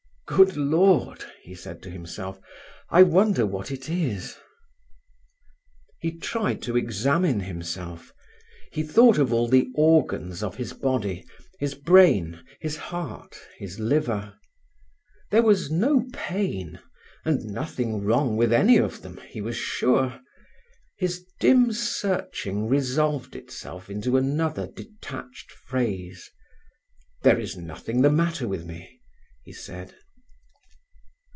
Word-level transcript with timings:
"Good 0.37 0.55
Lord!" 0.55 1.25
he 1.41 1.53
said 1.53 1.83
to 1.83 1.89
himself. 1.89 2.39
"I 2.89 3.03
wonder 3.03 3.45
what 3.45 3.69
it 3.69 3.89
is." 3.89 4.37
He 5.99 6.17
tried 6.17 6.61
to 6.61 6.77
examine 6.77 7.41
himself. 7.41 8.13
He 8.71 8.81
thought 8.81 9.17
of 9.17 9.33
all 9.33 9.49
the 9.49 9.67
organs 9.75 10.41
of 10.41 10.55
his 10.55 10.71
body—his 10.71 11.75
brain, 11.75 12.41
his 12.61 12.77
heart, 12.77 13.37
his 13.57 13.77
liver. 13.81 14.35
There 15.31 15.41
was 15.43 15.69
no 15.69 16.07
pain, 16.13 16.79
and 17.25 17.43
nothing 17.47 18.01
wrong 18.01 18.37
with 18.37 18.53
any 18.53 18.77
of 18.77 19.01
them, 19.01 19.17
he 19.27 19.41
was 19.41 19.57
sure. 19.57 20.21
His 20.95 21.25
dim 21.41 21.73
searching 21.73 22.69
resolved 22.69 23.35
itself 23.35 23.89
into 23.89 24.15
another 24.15 24.65
detached 24.67 25.51
phrase. 25.51 26.29
"There 27.21 27.37
is 27.37 27.57
nothing 27.57 28.01
the 28.01 28.09
matter 28.09 28.47
with 28.47 28.65
me," 28.65 29.01
he 29.43 29.51
said. 29.51 29.93